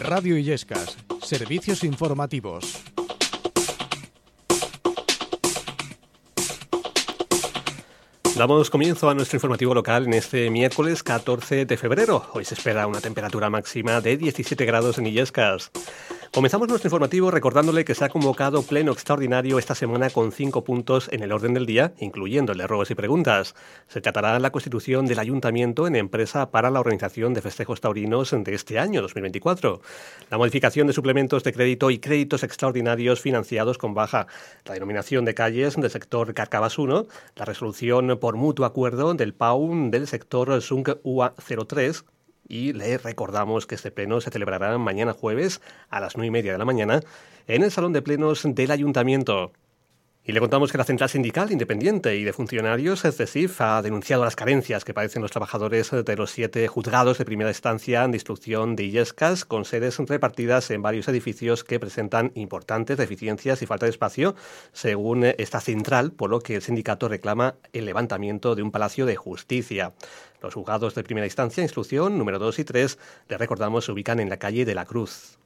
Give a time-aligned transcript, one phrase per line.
[0.00, 2.82] Radio Illescas, servicios informativos.
[8.38, 12.24] Damos comienzo a nuestro informativo local en este miércoles 14 de febrero.
[12.34, 15.72] Hoy se espera una temperatura máxima de 17 grados en Illescas.
[16.38, 21.08] Comenzamos nuestro informativo recordándole que se ha convocado pleno extraordinario esta semana con cinco puntos
[21.10, 23.56] en el orden del día, incluyendo el de robos y preguntas.
[23.88, 28.30] Se tratará de la constitución del ayuntamiento en empresa para la organización de festejos taurinos
[28.30, 29.80] de este año, 2024,
[30.30, 34.28] la modificación de suplementos de crédito y créditos extraordinarios financiados con baja,
[34.64, 40.06] la denominación de calles del sector Carcabasuno, la resolución por mutuo acuerdo del PAU del
[40.06, 41.34] sector SUNC UA
[41.66, 42.04] 03,
[42.48, 45.60] y le recordamos que este pleno se celebrará mañana jueves
[45.90, 47.02] a las nueve y media de la mañana
[47.46, 49.52] en el Salón de Plenos del Ayuntamiento.
[50.28, 54.36] Y le contamos que la Central Sindical Independiente y de Funcionarios, CECIF, ha denunciado las
[54.36, 58.82] carencias que padecen los trabajadores de los siete juzgados de primera instancia de instrucción de
[58.82, 64.34] Illescas, con sedes repartidas en varios edificios que presentan importantes deficiencias y falta de espacio,
[64.72, 69.16] según esta central, por lo que el sindicato reclama el levantamiento de un palacio de
[69.16, 69.94] justicia.
[70.42, 72.98] Los juzgados de primera instancia, instrucción número 2 y 3,
[73.30, 75.38] le recordamos, se ubican en la calle de la Cruz.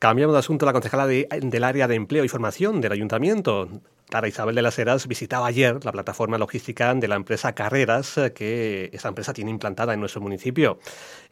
[0.00, 0.66] Cambiamos de asunto.
[0.66, 3.70] La concejala del área de empleo y formación del ayuntamiento,
[4.08, 8.32] Clara Isabel de las Heras, visitaba ayer la plataforma logística de la empresa Carreras, eh,
[8.32, 10.78] que esa empresa tiene implantada en nuestro municipio.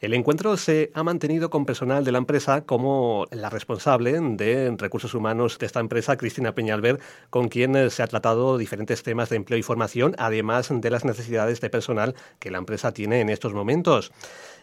[0.01, 5.13] El encuentro se ha mantenido con personal de la empresa como la responsable de recursos
[5.13, 9.37] humanos de esta empresa, Cristina Peñalver, con quien eh, se ha tratado diferentes temas de
[9.37, 13.53] empleo y formación, además de las necesidades de personal que la empresa tiene en estos
[13.53, 14.11] momentos.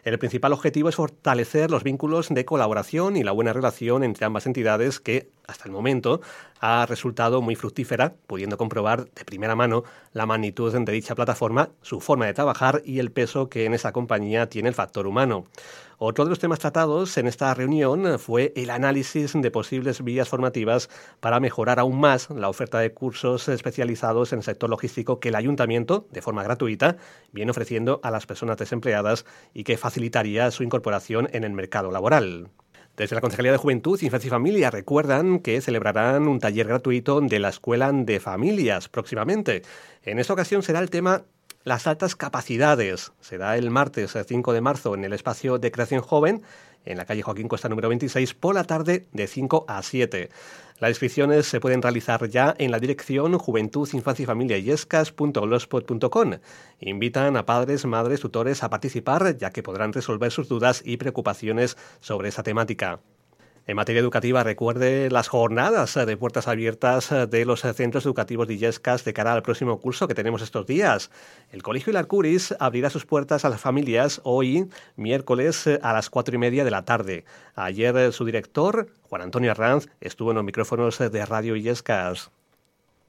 [0.04, 4.46] El principal objetivo es fortalecer los vínculos de colaboración y la buena relación entre ambas
[4.46, 6.20] entidades que, hasta el momento,
[6.60, 12.00] ha resultado muy fructífera, pudiendo comprobar de primera mano la magnitud de dicha plataforma, su
[12.00, 15.46] forma de trabajar y el peso que en esa compañía tiene el factor humano.
[15.98, 20.90] Otro de los temas tratados en esta reunión fue el análisis de posibles vías formativas
[21.20, 25.36] para mejorar aún más la oferta de cursos especializados en el sector logístico que el
[25.36, 26.96] ayuntamiento, de forma gratuita,
[27.32, 29.24] viene ofreciendo a las personas desempleadas
[29.54, 32.50] y que facilitaría su incorporación en el mercado laboral.
[33.02, 37.40] Desde la Concejalía de Juventud, Infancia y Familia recuerdan que celebrarán un taller gratuito de
[37.40, 39.62] la Escuela de Familias próximamente.
[40.04, 41.24] En esta ocasión será el tema
[41.64, 43.12] las altas capacidades.
[43.20, 46.42] Será el martes 5 de marzo en el espacio de creación joven,
[46.84, 50.30] en la calle Joaquín Costa número 26, por la tarde de 5 a 7.
[50.80, 54.58] Las inscripciones se pueden realizar ya en la dirección Juventud, Infancia y Familia
[56.80, 61.76] Invitan a padres, madres, tutores a participar, ya que podrán resolver sus dudas y preocupaciones
[62.00, 62.98] sobre esa temática.
[63.64, 69.04] En materia educativa, recuerde las jornadas de puertas abiertas de los centros educativos de Illescas
[69.04, 71.12] de cara al próximo curso que tenemos estos días.
[71.52, 76.38] El Colegio Ilarcuris abrirá sus puertas a las familias hoy, miércoles, a las cuatro y
[76.38, 77.24] media de la tarde.
[77.54, 82.32] Ayer su director, Juan Antonio Arranz, estuvo en los micrófonos de Radio Illescas.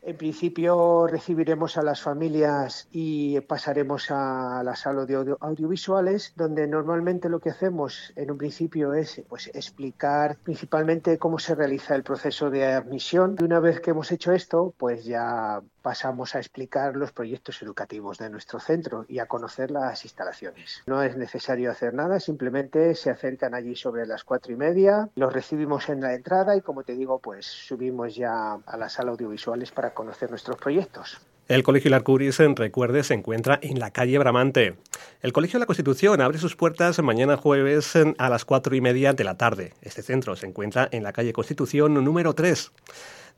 [0.06, 7.30] En principio recibiremos a las familias y pasaremos a la sala de audiovisuales, donde normalmente
[7.30, 12.50] lo que hacemos en un principio es pues, explicar principalmente cómo se realiza el proceso
[12.50, 13.38] de admisión.
[13.40, 18.18] Y una vez que hemos hecho esto, pues ya pasamos a explicar los proyectos educativos
[18.18, 20.82] de nuestro centro y a conocer las instalaciones.
[20.88, 25.32] No es necesario hacer nada, simplemente se acercan allí sobre las cuatro y media, los
[25.32, 29.72] recibimos en la entrada y como te digo, pues subimos ya a la sala audiovisuales
[29.72, 31.22] para conocer nuestros proyectos.
[31.50, 34.78] El Colegio Larcuris, recuerde, se encuentra en la calle Bramante.
[35.22, 39.12] El Colegio de la Constitución abre sus puertas mañana jueves a las cuatro y media
[39.12, 39.74] de la tarde.
[39.82, 42.72] Este centro se encuentra en la calle Constitución número 3.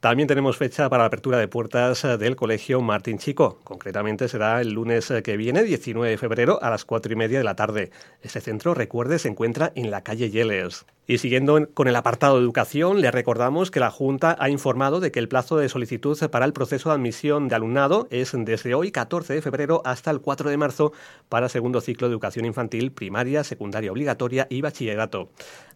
[0.06, 3.60] También tenemos fecha para la apertura de puertas eh, del Colegio Martín Chico.
[3.64, 7.40] Concretamente será el lunes eh, que viene, 19 de febrero, a las 4 y media
[7.40, 7.90] de la tarde.
[8.22, 10.86] Este centro, recuerde, se encuentra en la calle Yeles.
[11.08, 15.12] Y siguiendo con el apartado de educación, le recordamos que la Junta ha informado de
[15.12, 18.92] que el plazo de solicitud para el proceso de admisión de alumnado es desde hoy,
[18.92, 20.94] 14 de febrero, hasta el 4 de marzo
[21.30, 25.30] para segundo ciclo de educación infantil, primaria, secundaria obligatoria y bachillerato.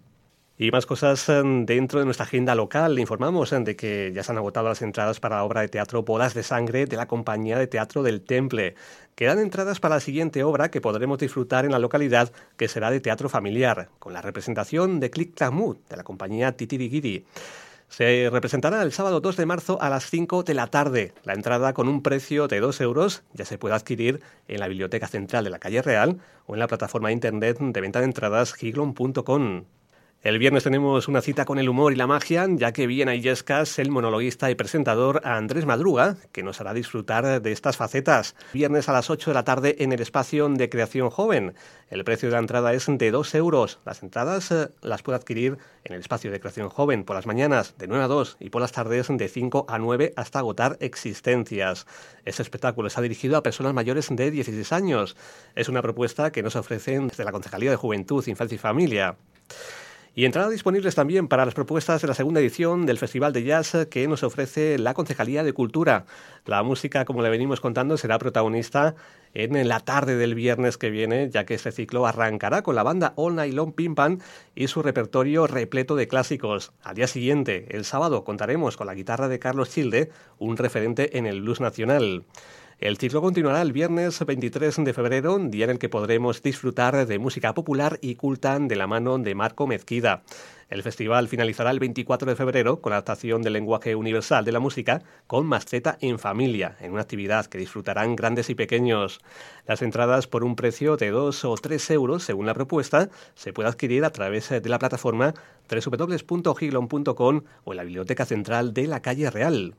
[0.60, 2.98] Y más cosas em, dentro de nuestra agenda local.
[2.98, 6.02] Informamos em, de que ya se han agotado las entradas para la obra de teatro
[6.02, 8.74] Bodas de Sangre de la Compañía de Teatro del Temple.
[9.14, 13.00] Quedan entradas para la siguiente obra que podremos disfrutar en la localidad, que será de
[13.00, 17.26] teatro familiar, con la representación de Click Mood de la compañía Titirigiri.
[17.90, 21.14] Se representará el sábado 2 de marzo a las 5 de la tarde.
[21.24, 25.08] La entrada con un precio de 2 euros ya se puede adquirir en la Biblioteca
[25.08, 28.54] Central de la Calle Real o en la plataforma de internet de venta de entradas
[28.54, 29.66] giglon.com.
[30.24, 33.16] El viernes tenemos una cita con el humor y la magia, ya que viene a
[33.16, 38.36] Illescas el monologuista y presentador Andrés Madruga, que nos hará disfrutar de estas facetas.
[38.52, 41.54] Viernes a las 8 de la tarde en el espacio de Creación Joven.
[41.92, 43.80] El precio de la entrada es de 2 euros.
[43.86, 47.76] Las entradas eh, las puede adquirir en el espacio de Creación Joven por las mañanas
[47.78, 51.86] de 9 a 2 y por las tardes de 5 a 9 hasta agotar existencias.
[52.26, 55.16] Este espectáculo está dirigido a personas mayores de 16 años.
[55.54, 59.16] Es una propuesta que nos ofrecen desde la Concejalía de Juventud, Infancia y Familia.
[60.18, 63.86] Y entradas disponibles también para las propuestas de la segunda edición del Festival de Jazz
[63.88, 66.06] que nos ofrece la Concejalía de Cultura.
[66.48, 68.96] La música, como le venimos contando, será protagonista
[69.36, 73.14] en la tarde del viernes que viene, ya que este ciclo arrancará con la banda
[73.16, 74.20] All Night Long Pimpan
[74.56, 76.74] y su repertorio repleto de clásicos.
[76.82, 80.10] Al día siguiente, el sábado, contaremos con la guitarra de Carlos Childe,
[80.40, 82.24] un referente en el blues nacional.
[82.80, 87.18] El ciclo continuará el viernes 23 de febrero, día en el que podremos disfrutar de
[87.18, 90.22] música popular y culta de la mano de Marco Mezquida.
[90.70, 94.60] El festival finalizará el 24 de febrero con la adaptación del lenguaje universal de la
[94.60, 99.22] música con Maceta en familia, en una actividad que disfrutarán grandes y pequeños.
[99.66, 103.70] Las entradas por un precio de 2 o 3 euros según la propuesta se puede
[103.70, 105.34] adquirir a través de la plataforma
[105.68, 109.74] www.giglon.com o en la Biblioteca Central de la Calle Real.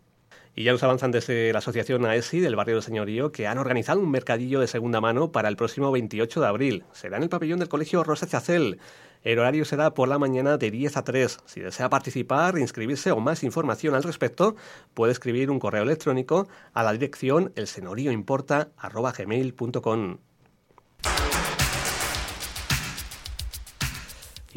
[0.58, 4.00] Y ya nos avanzan desde la Asociación AESI del Barrio del Señorío que han organizado
[4.00, 6.84] un mercadillo de segunda mano para el próximo 28 de abril.
[6.90, 8.80] Será en el pabellón del Colegio Rosa Chacel.
[9.22, 11.38] El horario será por la mañana de 10 a 3.
[11.46, 14.56] Si desea participar, inscribirse o más información al respecto,
[14.94, 20.18] puede escribir un correo electrónico a la dirección elsenorioimporta.gmail.com.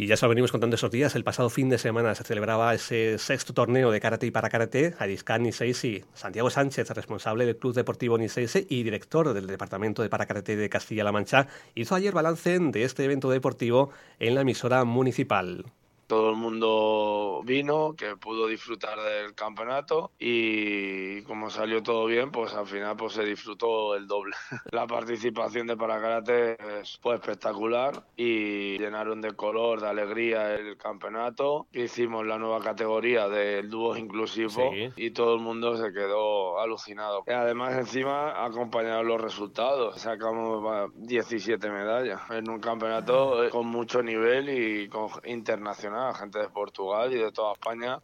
[0.02, 1.14] Y ya se lo venimos contando esos días.
[1.14, 4.96] El pasado fin de semana se celebraba ese sexto torneo de karate y para karate.
[4.98, 10.26] Ariscan Niseisi, Santiago Sánchez, responsable del Club Deportivo Niseisi y director del Departamento de para
[10.26, 11.46] karate de Castilla-La Mancha,
[11.76, 15.66] hizo ayer balance de este evento deportivo en la emisora municipal
[16.12, 22.54] todo el mundo vino, que pudo disfrutar del campeonato y como salió todo bien, pues
[22.54, 24.36] al final pues se disfrutó el doble.
[24.72, 26.58] La participación de Paracarate
[27.00, 31.68] fue espectacular y llenaron de color, de alegría el campeonato.
[31.72, 37.24] Hicimos la nueva categoría del dúo inclusivo y todo el mundo se quedó alucinado.
[37.26, 40.02] Y además encima acompañaron los resultados.
[40.02, 47.12] Sacamos 17 medallas en un campeonato con mucho nivel y con internacional gente de Portugal
[47.14, 48.00] y de toda España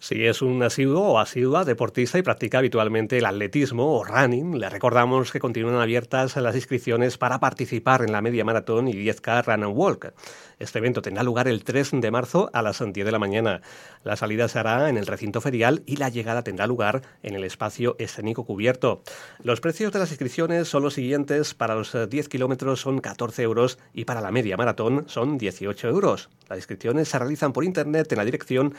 [0.00, 4.70] si es un asiduo o asidua deportista y practica habitualmente el atletismo o running, le
[4.70, 9.64] recordamos que continúan abiertas las inscripciones para participar en la media maratón y 10K Run
[9.64, 10.14] and Walk.
[10.60, 13.60] Este evento tendrá lugar el 3 de marzo a las 10 de la mañana.
[14.04, 17.42] La salida se hará en el recinto ferial y la llegada tendrá lugar en el
[17.42, 19.02] espacio escénico cubierto.
[19.42, 21.54] Los precios de las inscripciones son los siguientes.
[21.54, 26.28] Para los 10 kilómetros son 14 euros y para la media maratón son 18 euros.
[26.48, 28.74] Las inscripciones se realizan por internet en la dirección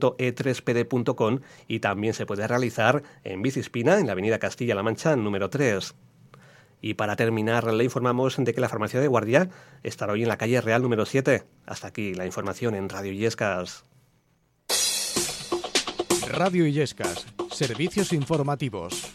[0.00, 5.94] www.e3pd.com y también se puede realizar en Bicispina, en la avenida Castilla-La Mancha, número 3.
[6.82, 9.50] Y para terminar, le informamos de que la farmacia de guardia
[9.82, 11.44] estará hoy en la calle Real número 7.
[11.66, 13.84] Hasta aquí la información en Radio Illescas.
[16.30, 19.09] Radio Illescas, servicios informativos.